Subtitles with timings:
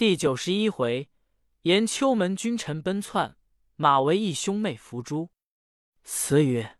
[0.00, 1.10] 第九十一回，
[1.64, 3.36] 言秋门君臣奔窜，
[3.76, 5.28] 马嵬义兄妹伏诛。
[6.04, 6.78] 词曰：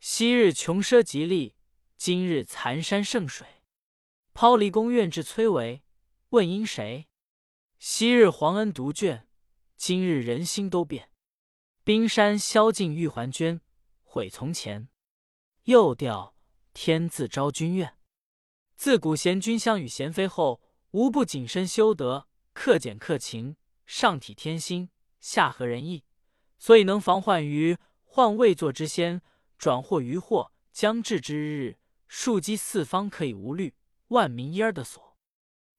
[0.00, 1.54] 昔日穷奢极利，
[1.96, 3.46] 今日残山剩水。
[4.34, 5.82] 抛离宫愿至崔嵬，
[6.30, 7.06] 问因谁？
[7.78, 9.26] 昔日皇恩独眷，
[9.76, 11.12] 今日人心都变。
[11.84, 13.60] 冰山宵尽玉环捐，
[14.02, 14.88] 悔从前。
[15.66, 16.34] 又调
[16.74, 17.96] 天自昭君怨。
[18.74, 22.26] 自古贤君相与贤妃后，无不谨慎修德。
[22.62, 26.04] 克俭克勤，上体天心，下合人意，
[26.58, 29.22] 所以能防患于患未作之先，
[29.56, 33.72] 转祸于祸将至之日，庶几四方可以无虑，
[34.08, 35.16] 万民一而得所。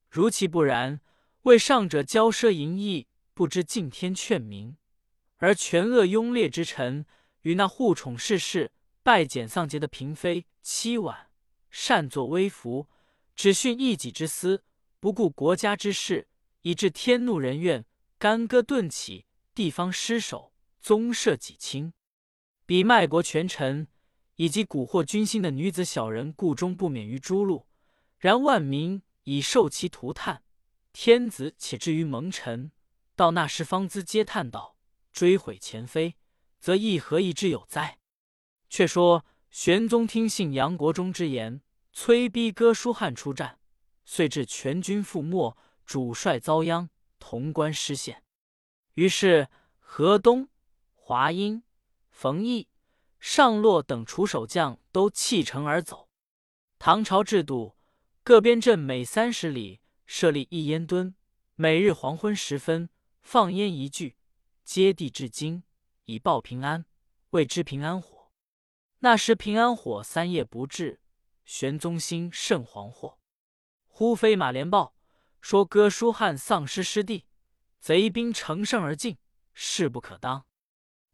[0.10, 1.00] 如其不然，
[1.44, 3.06] 为上者骄奢淫逸，
[3.36, 4.76] 不知敬天劝民，
[5.38, 7.06] 而权恶庸劣之臣，
[7.42, 8.72] 与那护宠世事、
[9.04, 11.30] 拜简丧节的嫔妃妻婉，
[11.70, 12.90] 擅作威服，
[13.36, 14.64] 只徇一己之私，
[15.00, 16.30] 不顾国家之事。
[16.62, 17.86] 以致天怒人怨，
[18.18, 19.26] 干戈顿起，
[19.56, 21.94] 地方失守，宗社己倾。
[22.66, 23.88] 彼卖国权臣，
[24.36, 27.66] 以及蛊惑军心的女子小人，故终不免于诛戮。
[28.18, 30.44] 然万民已受其涂炭，
[30.94, 32.72] 天子且至于蒙尘，
[33.16, 34.78] 到那时方资嗟叹道
[35.12, 36.16] ：“追悔前非，
[36.60, 37.98] 则亦何以之有哉？”
[38.70, 43.60] 却说玄宗听信杨国忠之言，催逼哥舒翰出战，
[44.06, 45.58] 遂至全军覆没。
[45.92, 46.90] 主帅遭殃，
[47.20, 48.24] 潼关失陷。
[48.94, 50.48] 于是河东、
[50.96, 51.64] 华阴、
[52.10, 52.70] 冯异、
[53.20, 56.08] 上洛等楚守将都弃城而走。
[56.80, 57.76] 唐朝制度，
[58.24, 61.14] 各边镇每三十里设立一烟墩，
[61.56, 62.90] 每日黄昏时分
[63.22, 64.16] 放烟一炬，
[64.64, 65.64] 接地至京，
[66.06, 66.86] 以报平安，
[67.32, 68.32] 谓之平安火。
[69.00, 71.02] 那时平安火三夜不至，
[71.44, 73.18] 玄宗心甚惶惑。
[73.90, 74.96] 忽飞马连报。
[75.42, 77.26] 说哥舒翰丧失失地，
[77.80, 79.18] 贼兵乘胜而进，
[79.54, 80.46] 势不可当。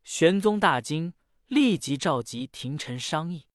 [0.04, 1.14] 玄宗大惊，
[1.48, 3.48] 立即召集廷臣商议。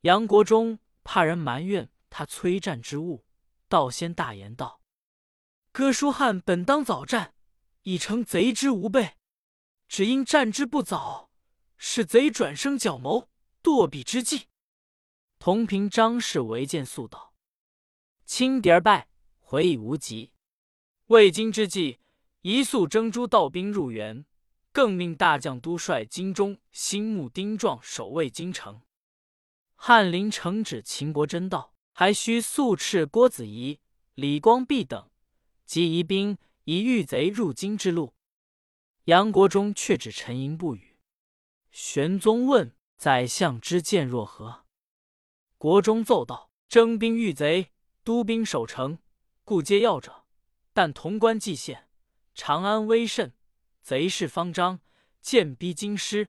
[0.00, 3.24] 杨国忠怕人埋怨他催战之物，
[3.68, 4.80] 道先大言道
[5.72, 7.34] ：“哥舒翰本当早战，
[7.82, 9.16] 已成贼之无备，
[9.88, 11.30] 只因战之不早，
[11.76, 13.28] 使贼转生狡谋，
[13.62, 14.46] 堕彼之计。”
[15.38, 17.34] 同平张氏为见速道
[18.24, 19.07] ：“轻敌而败。”
[19.50, 20.34] 回已无及，
[21.06, 22.00] 未经之计，
[22.42, 24.26] 一速征诸道兵入援，
[24.72, 28.82] 更命大将都率金中、新木丁壮守卫京城。
[29.74, 33.80] 翰林承旨秦国真道，还需速斥郭子仪、
[34.16, 35.08] 李光弼等
[35.64, 38.12] 及移兵，以御贼入京之路。
[39.04, 40.98] 杨国忠却只沉吟不语。
[41.70, 44.66] 玄宗问宰相之见若何？
[45.56, 47.72] 国忠奏道：征兵御贼，
[48.04, 48.98] 督兵守城。
[49.48, 50.26] 故皆要者，
[50.74, 51.88] 但潼关蓟县、
[52.34, 53.32] 长安危甚，
[53.80, 54.80] 贼势方张，
[55.22, 56.28] 渐逼京师，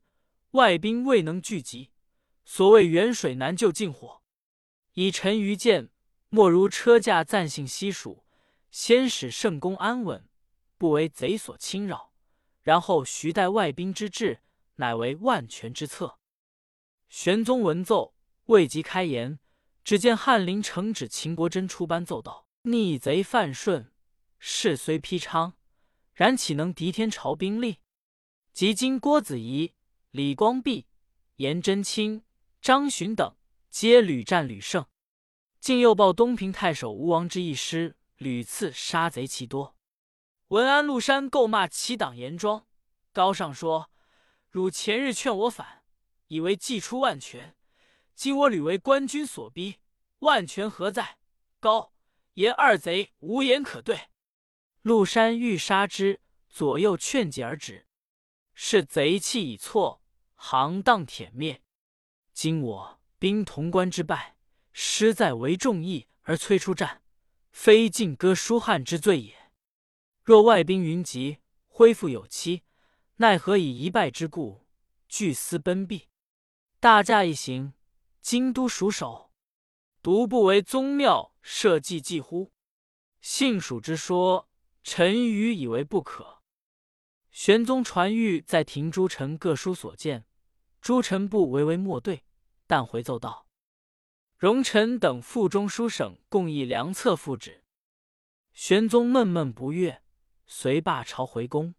[0.51, 1.91] 外兵未能聚集。
[2.45, 4.21] 所谓远水难救近火，
[4.93, 5.89] 以臣愚见，
[6.29, 8.23] 莫如车驾暂行西蜀，
[8.71, 10.29] 先使圣公安稳，
[10.77, 12.13] 不为贼所侵扰，
[12.61, 14.39] 然后徐待外兵之至，
[14.75, 16.19] 乃为万全之策。
[17.09, 18.15] 玄宗闻奏，
[18.45, 19.39] 未及开言，
[19.83, 22.45] 只见翰林承旨秦国真出班奏道。
[22.71, 23.91] 逆贼犯顺，
[24.37, 25.53] 势虽披昌，
[26.13, 27.79] 然岂能敌天朝兵力？
[28.53, 29.73] 即今郭子仪、
[30.11, 30.85] 李光弼、
[31.37, 32.23] 颜真卿、
[32.61, 33.35] 张巡等，
[33.71, 34.85] 皆屡战屡胜。
[35.59, 39.75] 竟又报东平太守吴王之一师，屡次杀贼其多。
[40.49, 42.67] 文安禄山诟骂其党严庄，
[43.11, 43.89] 高尚说
[44.51, 45.83] ：“汝前日劝我反，
[46.27, 47.55] 以为计出万全，
[48.13, 49.77] 今我屡为官军所逼，
[50.19, 51.17] 万全何在？”
[51.59, 51.93] 高。
[52.35, 54.09] 言二贼无言可对，
[54.81, 57.87] 陆山欲杀之，左右劝解而止。
[58.53, 60.01] 是贼气已挫，
[60.35, 61.61] 行当殄灭。
[62.33, 64.35] 今我兵潼关之败，
[64.71, 67.01] 实在为众议而催出战，
[67.51, 69.51] 非尽割舒翰之罪也。
[70.23, 72.63] 若外兵云集，恢复有期，
[73.15, 74.67] 奈何以一败之故，
[75.07, 76.09] 俱思奔避？
[76.79, 77.73] 大驾一行，
[78.21, 79.28] 京都属守，
[80.01, 81.33] 独不为宗庙。
[81.41, 82.51] 社稷祭乎？
[83.21, 84.47] 信蜀之说，
[84.83, 86.43] 臣愚以为不可。
[87.31, 90.25] 玄宗传谕在庭诸臣各书所见，
[90.79, 92.23] 诸臣部唯唯莫对，
[92.67, 93.47] 但回奏道
[94.37, 97.63] ：“容臣等腹中书省共议良策复旨。”
[98.53, 100.03] 玄宗闷闷不悦，
[100.45, 101.73] 遂罢朝回宫。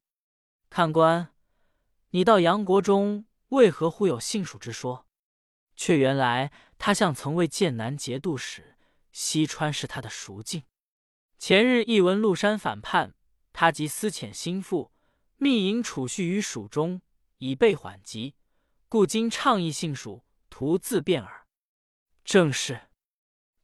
[0.69, 1.33] 看官，
[2.11, 5.07] 你到杨国忠为何忽有信蜀之说？
[5.81, 8.77] 却原来他向曾为剑南节度使。
[9.13, 10.65] 西川是他的熟境。
[11.39, 13.15] 前日一闻陆山反叛，
[13.55, 14.93] 他即思遣心腹，
[15.39, 17.01] 密引储蓄于蜀中，
[17.39, 18.35] 以备缓急。
[18.91, 21.47] 故今倡议信蜀，图自便耳。
[22.27, 22.91] 正是，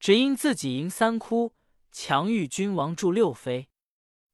[0.00, 1.52] 只因自己迎三窟，
[1.92, 3.68] 强欲君王助六妃。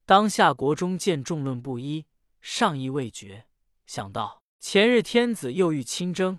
[0.06, 2.06] 当下国中见众论不一，
[2.40, 3.49] 上意未决，
[3.87, 6.38] 想到前日天子又欲亲征，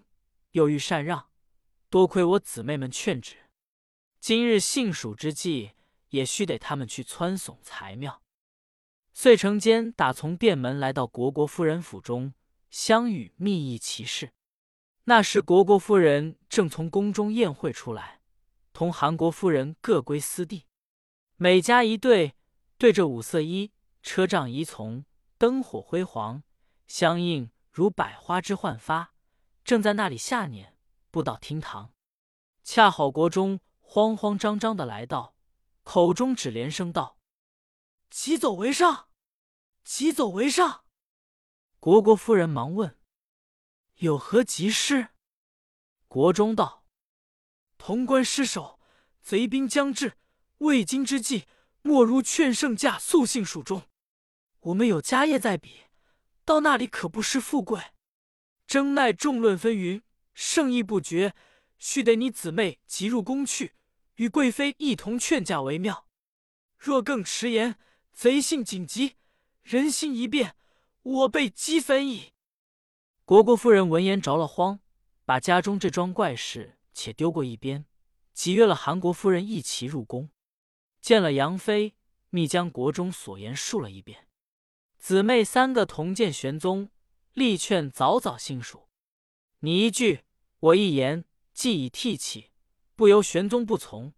[0.51, 1.27] 又欲禅让，
[1.93, 3.35] 多亏我姊妹们劝止。
[4.19, 5.73] 今日幸蜀之际，
[6.09, 8.23] 也须得他们去撺耸才妙。
[9.13, 12.33] 遂成间打从便门来到国国夫人府中，
[12.71, 14.31] 相与密议其事。
[15.03, 18.21] 那时国国夫人正从宫中宴会出来，
[18.73, 20.65] 同韩国夫人各归私地，
[21.35, 22.33] 每家一队，
[22.79, 25.05] 对着五色衣，车仗仪从，
[25.37, 26.41] 灯火辉煌，
[26.87, 29.13] 相映如百花之焕发。
[29.63, 30.72] 正在那里下辇，
[31.13, 31.93] 不到厅堂，
[32.63, 33.59] 恰好国中。
[33.79, 35.35] 慌慌张张的来到，
[35.83, 37.19] 口中只连声道
[38.09, 39.09] ：“急走为上，
[39.83, 40.85] 急走为上。”
[41.79, 42.97] 国国夫人忙问
[44.01, 45.09] ：“有何急事？”
[46.09, 46.83] 国中道
[47.77, 48.79] ：“潼关失守，
[49.21, 50.17] 贼兵将至，
[50.57, 51.45] 未今之计，
[51.83, 53.83] 莫如劝圣驾速幸蜀中。
[54.61, 55.83] 我们有家业在彼，
[56.43, 57.91] 到那里可不失富贵。
[58.65, 60.01] 争奈众论纷纭，
[60.33, 61.33] 圣意不决，
[61.77, 63.73] 须得你姊妹急入宫去。”
[64.17, 66.07] 与贵妃一同劝驾为妙。
[66.77, 67.79] 若更迟延，
[68.11, 69.15] 贼性紧急，
[69.63, 70.55] 人心一变，
[71.01, 72.33] 我辈积焚矣。
[73.25, 74.81] 国国夫人闻言着了慌，
[75.25, 77.85] 把家中这桩怪事且丢过一边，
[78.33, 80.29] 即约了韩国夫人一齐入宫。
[81.01, 81.95] 见了杨妃，
[82.29, 84.27] 密将国中所言述了一遍。
[84.99, 86.91] 姊妹三个同见玄宗，
[87.33, 88.82] 力劝早早幸蜀。
[89.65, 90.25] 你一句，
[90.59, 91.23] 我一言，
[91.53, 92.51] 既已替起。
[92.97, 94.13] 不由玄宗不从，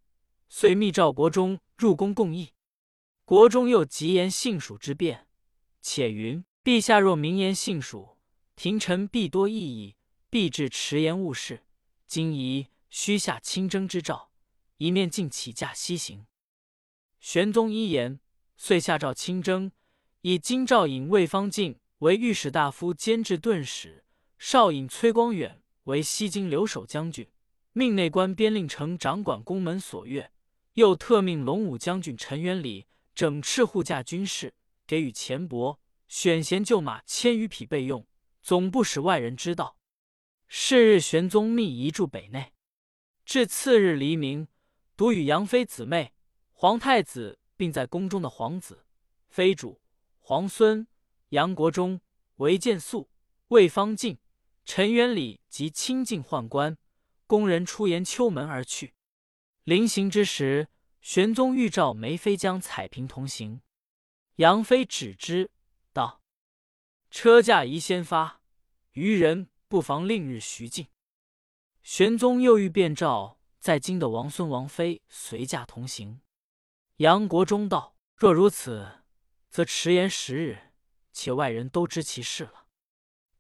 [0.50, 2.54] 遂密召国中入宫共议。
[3.26, 5.28] 国中又急言信蜀之变，
[5.84, 8.18] 且云：陛下若明言信蜀，
[8.56, 9.98] 廷臣必多异议，
[10.32, 11.68] 必致迟延误事。
[12.08, 14.32] 今宜须下亲征之诏，
[14.78, 16.26] 一面尽起驾西行。
[17.20, 18.20] 玄宗一言，
[18.58, 19.72] 遂下诏亲征，
[20.22, 24.05] 以京兆尹魏方进为御史大夫兼制顿使，
[24.38, 27.28] 少尹崔光远为西京留守将军。
[27.74, 30.30] 命内官边令城掌管宫门锁钥，
[30.76, 34.54] 又特命龙武将军陈元礼整饬护驾军事，
[34.88, 35.78] 给予钱帛，
[36.08, 38.08] 选贤就马千余匹备用，
[38.42, 39.78] 总不使外人知道。
[40.48, 42.54] 是日，玄宗密移驻北内。
[43.26, 44.48] 至次日黎明，
[44.96, 46.14] 独与杨妃姊妹、
[46.54, 48.86] 皇太子，并在宫中的皇子、
[49.28, 49.82] 妃主、
[50.20, 50.88] 皇孙、
[51.30, 52.00] 杨国忠、
[52.38, 53.10] 韦见素、
[53.50, 54.18] 魏方进、
[54.66, 56.78] 陈元礼及亲近宦官。
[57.28, 58.94] 宫人出言秋门而去。
[59.64, 60.68] 临行之时，
[61.02, 63.62] 玄宗欲召梅妃将彩屏同行。
[64.36, 65.50] 杨妃止之，
[65.92, 66.22] 道
[67.10, 68.42] ：“车驾宜先发，
[68.92, 70.88] 余人不妨另日徐进。”
[71.82, 76.22] 玄宗又欲便召在京的王孙王妃随驾同行。
[76.98, 79.04] 杨国忠道：“若如此，
[79.50, 80.74] 则迟延十日，
[81.12, 82.65] 且外人都知其事了。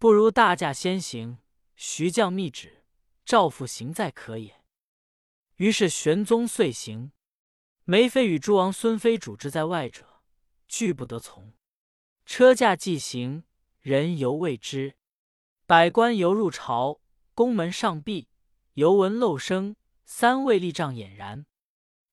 [0.06, 1.40] 不如大驾先行，
[1.76, 2.84] 徐将密旨。”
[3.26, 4.62] 赵父行在可也。
[5.56, 7.12] 于是玄宗遂行。
[7.86, 10.22] 梅妃与诸王孙妃主之在外者，
[10.68, 11.54] 拒不得从。
[12.24, 13.46] 车驾既行，
[13.80, 14.96] 人犹未知。
[15.66, 17.02] 百官犹入朝，
[17.34, 18.30] 宫门上闭，
[18.74, 19.76] 犹闻漏声。
[20.06, 21.48] 三位立帐俨然。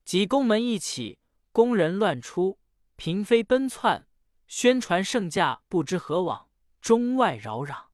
[0.07, 1.19] 及宫门一起，
[1.51, 2.59] 宫人乱出，
[2.97, 4.09] 嫔妃奔窜，
[4.47, 6.49] 宣传圣驾不知何往，
[6.83, 7.87] 中外扰攘。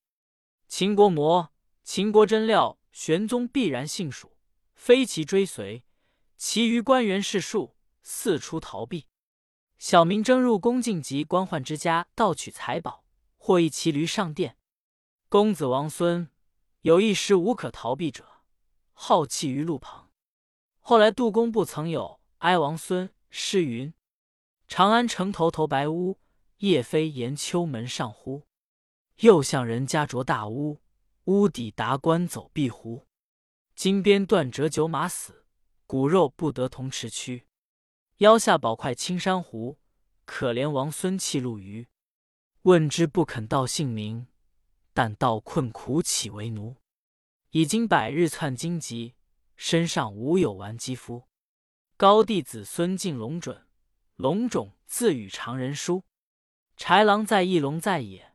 [0.66, 1.52] 秦国模、
[1.84, 2.76] 秦国真料。
[2.90, 4.36] 玄宗必然信蜀，
[4.74, 5.84] 非其追随，
[6.36, 9.06] 其余官员士庶四出逃避。
[9.78, 13.04] 小民争入宫敬及官宦之家盗取财宝，
[13.36, 14.56] 或一骑驴上殿。
[15.28, 16.28] 公子王孙
[16.80, 18.26] 有一时无可逃避者，
[18.92, 20.10] 好弃于路旁。
[20.80, 23.94] 后来杜公不曾有哀王孙诗云
[24.66, 26.18] ：“长安城头头白屋，
[26.56, 28.47] 夜飞檐秋门上呼。
[29.18, 30.80] 又向人家着大屋。”
[31.28, 33.06] 屋底达官走壁胡，
[33.74, 35.44] 金鞭断折九马死，
[35.86, 37.46] 骨肉不得同池躯。
[38.16, 39.78] 腰下宝块青珊瑚，
[40.24, 41.86] 可怜王孙弃路鱼。
[42.62, 44.28] 问之不肯道姓名，
[44.94, 46.76] 但道困苦岂为奴？
[47.50, 49.14] 已经百日窜荆棘，
[49.54, 51.24] 身上无有完肌肤。
[51.98, 53.66] 高帝子孙尽龙准，
[54.16, 56.04] 龙种自与常人殊。
[56.78, 58.27] 豺狼在翼龙在野，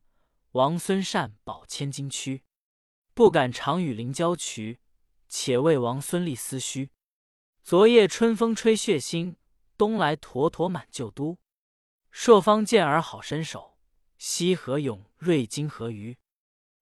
[0.53, 2.43] 王孙善保千金躯。
[3.15, 4.79] 不敢常与邻交渠，
[5.27, 6.91] 且为王孙立思绪。
[7.63, 9.35] 昨夜春风吹血腥，
[9.77, 11.39] 冬来妥妥满旧都。
[12.11, 13.79] 朔方健儿好身手，
[14.19, 16.19] 西河勇锐金河鱼。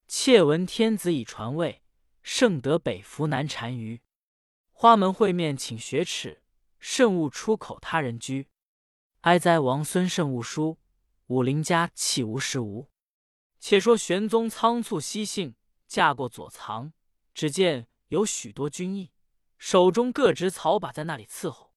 [0.06, 1.82] 窃闻天子已传位，
[2.22, 4.02] 圣德北服南单于。
[4.74, 6.44] 花门会面请雪耻，
[6.78, 8.50] 慎勿出口他人居。
[9.22, 10.78] 哀哉王孙慎勿书，
[11.28, 12.91] 武陵家气无实无。
[13.62, 15.54] 且说玄宗仓促西幸，
[15.88, 16.94] 驾过左藏，
[17.32, 19.12] 只见有许多军役，
[19.60, 21.72] 手中各执草把，在那里伺候。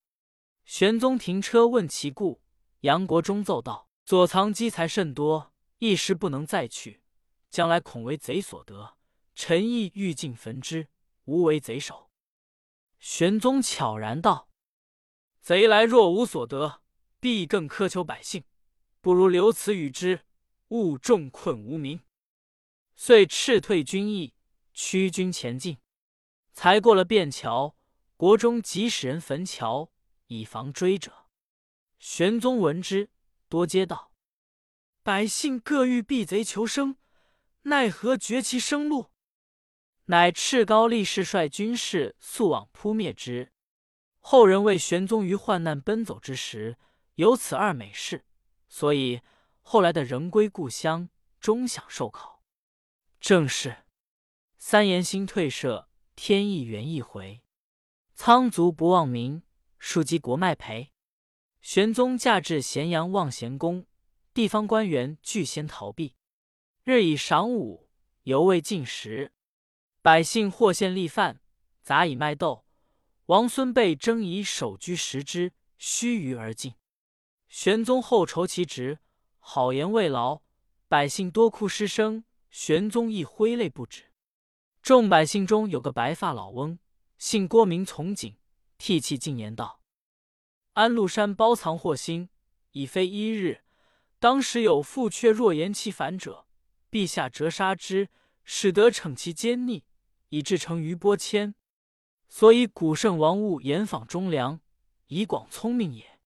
[0.65, 2.41] 玄宗停车问其故，
[2.81, 7.03] 杨国忠奏道：“左藏积财甚多，一时不能再去，
[7.51, 8.97] 将来恐为贼所得。
[9.35, 10.89] 臣意欲尽焚之，
[11.27, 12.11] 无为贼首。”
[12.99, 14.49] 玄宗悄然道
[15.43, 16.81] ：“贼来若无所得，
[17.21, 18.43] 必更苛求百姓，
[19.03, 20.23] 不如留此与之，
[20.69, 22.01] 勿众困无名。”
[22.97, 24.35] 遂斥退军役，
[24.73, 25.79] 驱军前进。
[26.53, 27.77] 才过了便桥，
[28.17, 29.91] 国中即使人焚桥，
[30.29, 31.27] 以防追者。
[31.99, 33.11] 玄宗闻之，
[33.49, 34.13] 多嗟道
[35.03, 36.97] ：“百姓各欲避贼求生，
[37.63, 39.11] 奈何绝其生路？”
[40.07, 43.53] 乃敕高力士率军士速往扑灭之。
[44.21, 46.79] 后人为玄宗于患难奔走之时，
[47.17, 48.25] 有此二美事，
[48.69, 49.21] 所以
[49.67, 51.09] 后来的人归故乡，
[51.41, 52.43] 终享寿考。
[53.19, 53.85] 正是
[54.59, 57.43] 三言新退舍，天意远一回。
[58.15, 59.43] 苍族不忘民，
[59.79, 60.93] 庶几国脉培。
[61.63, 63.87] 玄宗驾至咸阳望贤宫，
[64.35, 66.15] 地方官员俱先逃避，
[66.85, 67.89] 日以晌午，
[68.25, 69.33] 犹未进食。
[70.03, 71.41] 百姓或献粒饭，
[71.81, 72.67] 杂以麦豆。
[73.27, 76.75] 王孙辈争以手居食之，须臾而尽。
[77.49, 78.99] 玄宗后酬其职，
[79.47, 80.41] 好言慰劳，
[80.89, 82.25] 百姓多哭失声。
[82.51, 84.05] 玄宗亦挥泪不止。
[84.81, 86.79] 众百姓中有个白发老翁，
[87.19, 88.39] 姓郭，名从景，
[88.79, 89.83] 涕泣进言道
[90.73, 92.31] ：“安禄山包藏祸心，
[92.71, 93.65] 已非一日。
[94.19, 96.47] 当时有妇却若言其反者，
[96.91, 98.09] 陛下折杀之，
[98.45, 99.85] 使得逞其奸逆。”
[100.31, 101.55] 以至成余波迁，
[102.29, 104.61] 所以古圣王务严访忠良，
[105.09, 106.19] 以广聪明也。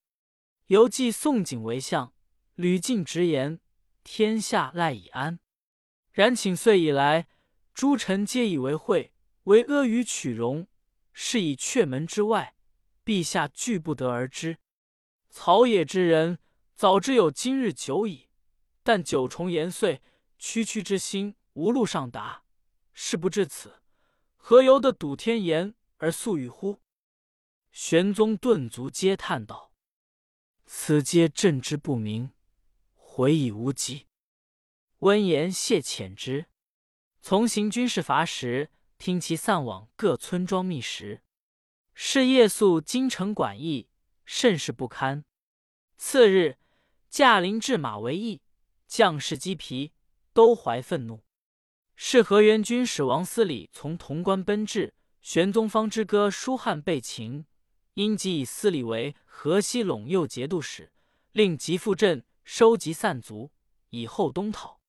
[0.68, 2.14] 犹记宋景为相，
[2.58, 3.60] 屡进直言，
[4.02, 5.38] 天下赖以安。
[6.10, 7.28] 然请岁以来，
[7.72, 9.12] 诸臣皆以为讳，
[9.44, 10.66] 为阿谀取容，
[11.12, 12.56] 是以阙门之外，
[13.04, 14.58] 陛下拒不得而知。
[15.30, 16.40] 草野之人，
[16.74, 18.28] 早知有今日久矣。
[18.82, 20.02] 但九重言岁，
[20.36, 22.42] 区区之心无路上达，
[22.92, 23.80] 事不至此。
[24.36, 26.80] 何由得赌天言而速与乎？
[27.70, 29.72] 玄宗顿足嗟叹道
[30.66, 32.32] ：“此皆朕之不明，
[33.18, 34.06] 悔已无及。”
[35.00, 36.46] 温言谢遣之。
[37.20, 41.22] 从行军事乏时，听其散往各村庄觅食。
[41.94, 43.88] 是夜宿京城馆驿，
[44.24, 45.24] 甚是不堪。
[45.96, 46.58] 次日，
[47.10, 48.40] 驾临至马嵬驿，
[48.86, 49.92] 将士饥疲，
[50.32, 51.24] 都怀愤怒。
[51.96, 57.44] 是河源军使王思礼从潼关奔至，玄宗方之歌书汉被擒，
[57.94, 60.92] 因即以思礼为河西陇右节度使，
[61.32, 63.50] 令吉复镇收集散卒，
[63.90, 64.80] 以后东讨。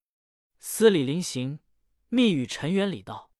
[0.59, 1.59] 司礼临行，
[2.07, 3.31] 密与陈元礼道：“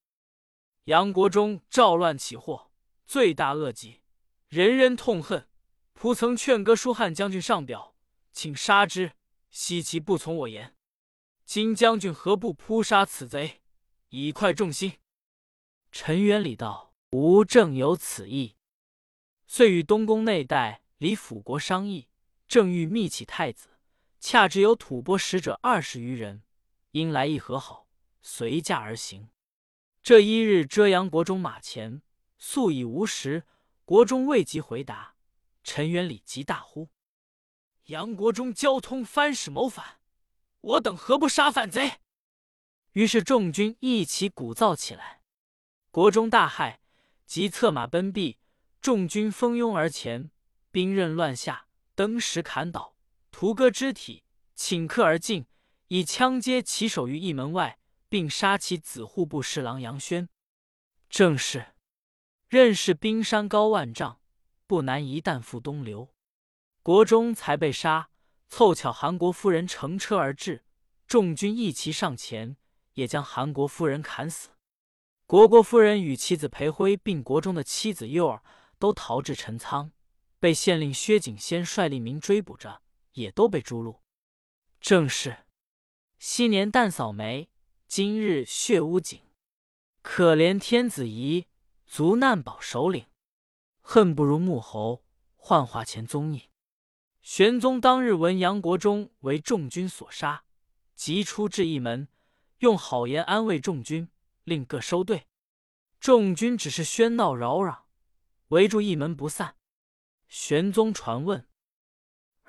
[0.84, 2.70] 杨国忠赵乱起祸，
[3.08, 4.02] 罪大恶极，
[4.50, 5.48] 人人痛恨。
[5.98, 7.96] 仆曾劝歌书汉将军上表，
[8.34, 9.14] 请杀之，
[9.52, 10.76] 惜其不从我言。
[11.46, 13.62] 今将军何不扑杀此贼？”
[14.10, 15.00] 以快众心。
[15.94, 18.58] 陈元礼道：“吾正有此意。”
[19.48, 22.10] 遂与东宫内代李辅国商议，
[22.50, 23.79] 正欲密启太子，
[24.20, 26.44] 恰只有吐蕃使者二十余人，
[26.92, 27.88] 因来意和好，
[28.22, 29.30] 随驾而行。
[30.04, 32.02] 这一日遮阳国中马前，
[32.38, 33.46] 素已无食，
[33.86, 35.16] 国中未及回答，
[35.64, 36.90] 陈元礼即大呼
[37.86, 40.00] ：“杨国忠交通藩使谋反，
[40.62, 42.00] 我等何不杀反贼？”
[42.94, 45.22] 于是众军一起鼓噪起来，
[45.92, 46.80] 国中大骇，
[47.26, 48.38] 即策马奔避。
[48.82, 50.32] 众军蜂拥而前，
[50.72, 52.96] 兵刃乱下，登石砍倒，
[53.40, 54.26] 屠割肢体，
[54.58, 55.46] 顷刻而尽，
[55.88, 57.80] 以枪接其首于驿门外，
[58.10, 60.28] 并杀其子户部侍郎杨轩。
[61.08, 61.68] 正是
[62.50, 64.20] 任是冰山高万丈，
[64.68, 66.14] 不难一旦赴东流。
[66.84, 68.10] 国中才被杀，
[68.50, 70.66] 凑巧韩国夫人乘车而至，
[71.08, 72.58] 众军一齐上前。
[72.96, 74.50] 也将韩国夫人砍死。
[75.26, 78.44] 国国夫人与妻子裴辉，并国中的妻子幼儿，
[78.78, 79.94] 都逃至陈仓，
[80.42, 82.82] 被县令薛景先率吏民追捕着，
[83.14, 84.00] 也都被诛戮。
[84.80, 85.46] 正是
[86.18, 87.50] 昔年淡扫眉，
[87.88, 89.22] 今日血污颈。
[90.02, 91.48] 可怜天子仪，
[91.86, 93.08] 足难保首领。
[93.82, 95.04] 恨不如穆侯，
[95.36, 96.50] 幻化前踪影。
[97.22, 100.46] 玄宗当日闻杨国忠为众军所杀，
[100.96, 102.08] 即出至一门，
[102.60, 104.10] 用好言安慰众军，
[104.44, 105.28] 令各收队。
[106.00, 107.82] 众军只是喧闹扰攘，
[108.50, 109.58] 围住一门不散。
[110.28, 111.48] 玄宗传问：“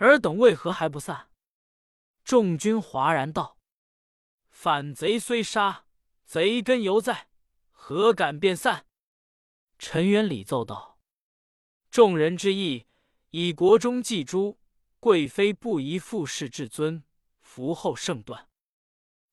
[0.06, 1.30] 尔等为何还不散？”
[2.24, 3.58] 众军哗然道
[4.50, 5.86] ：“反贼虽杀，
[6.24, 7.28] 贼根犹在，
[7.70, 8.86] 何敢便散？”
[9.78, 10.98] 陈元礼奏道
[11.90, 12.86] ：“众人之意，
[13.30, 14.58] 以国中祭诸。”
[15.00, 17.04] 贵妃不宜负世至尊，
[17.40, 18.50] 福后圣断。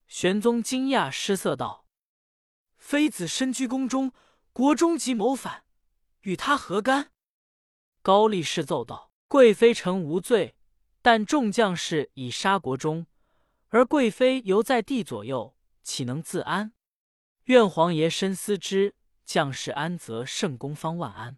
[0.08, 1.86] 玄宗惊讶失色道
[2.80, 4.14] ：“妃子身居宫中，
[4.54, 5.66] 国中即谋反，
[6.22, 7.12] 与他何干？”
[8.02, 10.56] 高力士奏道：“贵妃诚无罪，
[11.08, 13.08] 但众将士已杀国中，
[13.70, 16.74] 而贵妃犹在地左右，岂能自安？
[17.46, 21.38] 愿皇爷深思之，将士安则圣公方万安。”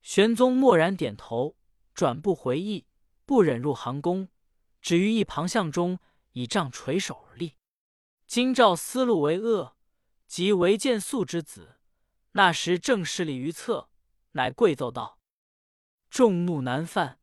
[0.00, 1.56] 玄宗默然点头，
[1.92, 2.86] 转步回忆。
[3.26, 4.28] 不忍入行宫，
[4.80, 5.98] 止于一旁巷中，
[6.34, 7.56] 倚杖垂手而立。
[8.28, 9.76] 今照思路为恶，
[10.28, 11.80] 即违建肃之子。
[12.30, 13.88] 那时正势力于侧，
[14.34, 15.18] 乃跪奏道
[16.08, 17.17] ：“众怒难犯，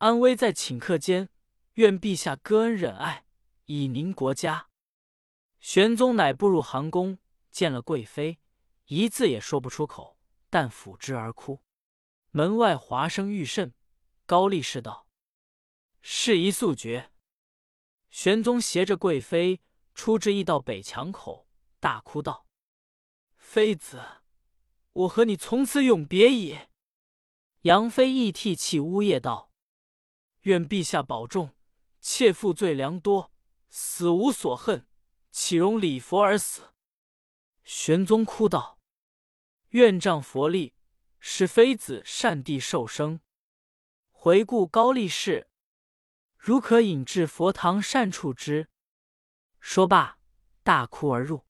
[0.00, 1.30] 安危在顷刻间。
[1.74, 3.24] 愿陛下割恩忍爱，
[3.66, 4.68] 以宁国家。”
[5.60, 7.18] 玄宗乃步入行宫，
[7.50, 8.38] 见了贵妃，
[8.86, 10.18] 一字也说不出口，
[10.50, 11.62] 但抚之而哭。
[12.32, 13.72] 门外华声愈甚，
[14.26, 15.06] 高力士道。
[16.02, 17.12] 事宜速决。
[18.10, 19.60] 玄宗携着贵妃
[19.94, 21.46] 出至驿道北墙口，
[21.78, 22.46] 大哭道
[23.36, 24.02] ：“妃子，
[24.92, 26.58] 我和你从此永别矣。”
[27.62, 29.49] 杨妃亦涕泣呜咽道
[30.42, 31.54] ：“愿陛下保重，
[32.00, 33.32] 妾负罪良多，
[33.68, 34.86] 死无所恨，
[35.30, 36.74] 岂容礼佛而死？”
[37.64, 38.78] 玄宗哭道
[39.70, 40.74] ：“愿仗佛力，
[41.18, 43.20] 使妃子善地受生。”
[44.10, 45.48] 回顾高力士。
[46.36, 48.70] 如可引至佛堂善处之。
[49.60, 50.18] 说罢，
[50.62, 51.44] 大哭而入。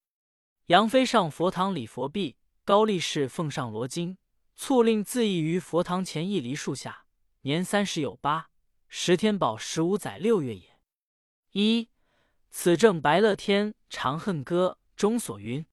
[0.66, 4.16] 杨妃上佛堂礼佛毕，高力士奉上罗巾，
[4.56, 7.06] 促令自缢于佛堂前一梨树下。
[7.42, 8.49] 年三十有八，
[8.92, 10.76] 十天宝十五载六月也。
[11.52, 11.88] 一，
[12.50, 15.64] 此正白乐天《长恨歌》中所云：“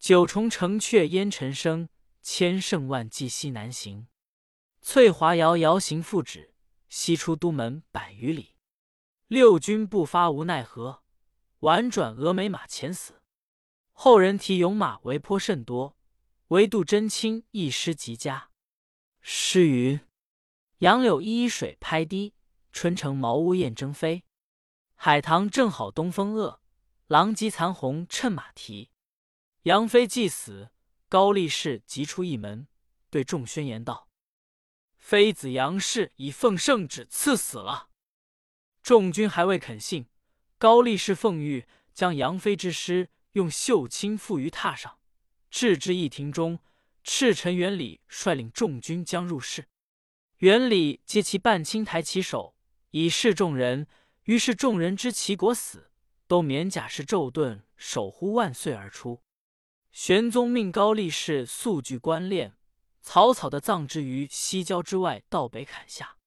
[0.00, 1.88] 九重城阙烟尘生，
[2.22, 4.08] 千乘万骑西南行。
[4.82, 6.52] 翠华遥遥行复止。”
[6.90, 8.56] 西出都门百余里，
[9.28, 11.04] 六军不发无奈何。
[11.60, 13.22] 宛转峨眉马前死。
[13.92, 15.96] 后人题勇马为颇甚多，
[16.48, 18.50] 唯杜真卿一诗极佳。
[19.20, 20.00] 诗云
[20.78, 22.34] ：“杨柳依依水拍堤，
[22.72, 24.24] 春城茅屋燕争飞。
[24.94, 26.60] 海棠正好东风恶，
[27.06, 28.90] 狼藉残红趁马蹄。”
[29.64, 30.70] 杨妃既死，
[31.08, 32.66] 高力士急出一门，
[33.10, 34.08] 对众宣言道。
[34.96, 37.88] 妃子杨氏已奉圣旨赐死了。
[38.82, 40.06] 众军还未肯信，
[40.58, 44.98] 高力士奉谕将杨妃之尸用绣青覆于榻上，
[45.50, 46.60] 置之一庭中。
[47.02, 49.68] 赤臣元礼率领众军将入室，
[50.38, 52.54] 元礼接其半青抬起手
[52.90, 53.86] 以示众人。
[54.24, 55.90] 于是众人知齐国死，
[56.26, 59.22] 都免甲士骤顿，守护万岁而出。
[59.90, 62.52] 玄宗命高力士速具官殓。
[63.02, 66.18] 草草的葬之于西郊之外道北坎下，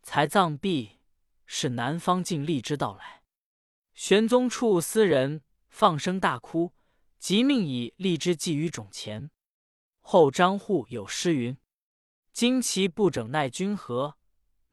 [0.00, 1.00] 才葬毕，
[1.44, 3.24] 是南方尽荔枝到来。
[3.94, 6.72] 玄宗触物思人，放声大哭，
[7.18, 9.32] 即命以荔枝寄于冢前。
[10.00, 11.58] 后张祜有诗云
[12.32, 14.16] ：“旌旗不整奈君何？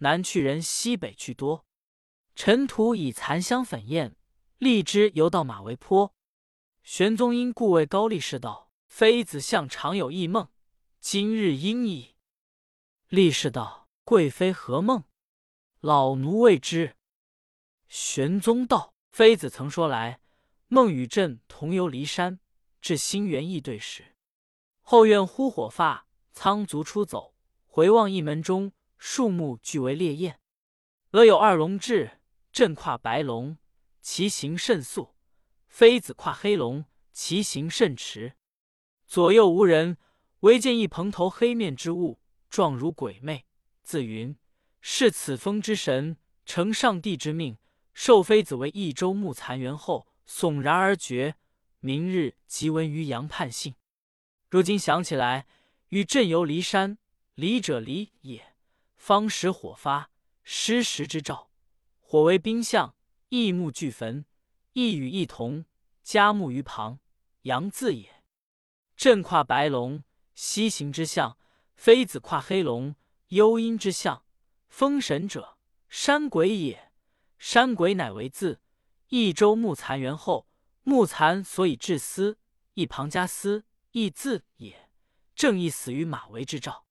[0.02, 1.66] 南去人西北去多。
[2.36, 4.16] 尘土已残香粉艳，
[4.58, 6.14] 荔枝犹到马嵬坡。”
[6.84, 10.50] 玄宗因故谓高力士道：“妃子向常有异梦。”
[11.00, 12.16] 今日应矣。
[13.10, 15.04] 力士道：“贵妃何梦？
[15.80, 16.96] 老奴未知。”
[17.88, 20.22] 玄宗道：“妃子曾说来，
[20.68, 22.40] 梦与朕同游骊山，
[22.82, 24.16] 至新园驿对时，
[24.82, 27.36] 后院忽火发，苍足出走，
[27.66, 28.72] 回望一门中，
[29.04, 30.40] 树木俱为烈焰。
[31.14, 32.20] 俄有二龙至，
[32.52, 33.58] 朕跨白龙，
[34.00, 35.16] 其行甚速；
[35.68, 38.36] 妃子跨黑龙，其行甚迟。
[39.08, 39.98] 左右无人。”
[40.42, 43.46] 唯见一蓬头黑面之物，状如鬼魅。
[43.84, 44.36] 自云
[44.80, 47.58] 是此风之神，承上帝之命，
[47.94, 51.36] 授妃子为益州牧残垣后，悚然而绝。
[51.80, 53.76] 明日即闻于阳判信。
[54.50, 55.46] 如今想起来，
[55.90, 56.98] 与朕游骊山，
[57.36, 58.51] 离者离也。
[59.02, 60.12] 方时火发，
[60.44, 61.50] 失时之兆。
[62.00, 62.96] 火为兵象，
[63.30, 64.26] 异木俱焚，
[64.74, 65.66] 一与异同，
[66.04, 67.00] 嘉木于旁，
[67.42, 68.24] 阳字也。
[68.96, 70.04] 震跨白龙。
[70.36, 71.40] 西行之象，
[71.74, 72.94] 妃子跨黑龙；
[73.30, 74.24] 幽阴之象，
[74.70, 75.58] 封神者
[75.90, 76.92] 山鬼也。
[77.40, 78.62] 山鬼乃为字，
[79.08, 80.48] 益州木残元后，
[80.84, 82.38] 木残所以治司，
[82.76, 84.92] 一旁加司，亦字也。
[85.34, 86.86] 正义死于马嵬之兆。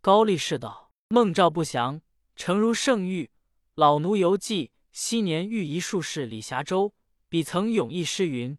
[0.00, 2.02] 高力士道：“孟兆不详，
[2.36, 3.30] 诚如圣谕。
[3.74, 6.94] 老奴犹记昔年御一术士李霞州，
[7.30, 8.58] 彼曾咏一诗云：‘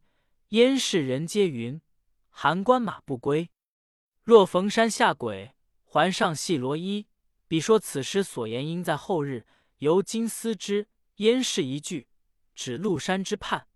[0.50, 1.80] 燕世人皆云，
[2.30, 3.52] 函关马不归。
[4.24, 7.06] 若逢山下鬼，还上系罗衣。’
[7.48, 9.46] 彼说此诗所言，应在后日。
[9.78, 12.08] 由今思之，燕氏一句，
[12.56, 13.68] 指麓山之畔；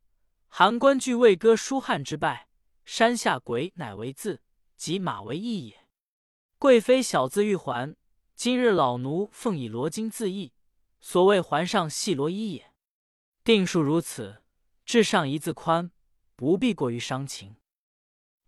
[0.47, 2.49] 函关句为歌书汉之败。
[2.85, 4.41] 山下鬼乃为字，
[4.75, 5.85] 即马为义也。
[6.57, 7.95] 贵妃小字玉环，
[8.35, 10.53] 今日老奴奉以罗巾自缢。”
[11.05, 12.73] 所谓环上系罗衣也，
[13.43, 14.41] 定数如此，
[14.85, 15.91] 至上一字宽，
[16.37, 17.57] 不必过于伤情。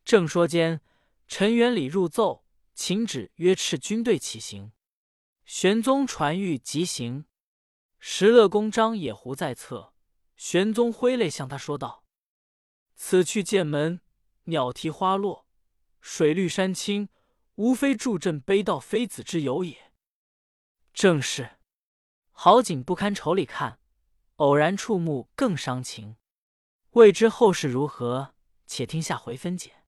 [0.05, 0.79] 正说间，
[1.27, 4.71] 陈元礼入奏，请旨约斥军队起行。
[5.43, 7.25] 玄宗传谕即行。
[7.99, 9.93] 石勒公张野狐在侧，
[10.37, 12.05] 玄宗挥泪向他说道
[12.95, 13.99] ：“此去剑门，
[14.45, 15.45] 鸟啼花落，
[15.99, 17.09] 水绿山青，
[17.55, 19.91] 无非助朕悲悼妃子之由也。”
[20.93, 21.51] 正是。
[22.31, 23.79] 好景不堪愁里看，
[24.35, 26.17] 偶然触目更伤情。
[26.91, 28.35] 未知后事如何，
[28.67, 29.84] 且听下回分解。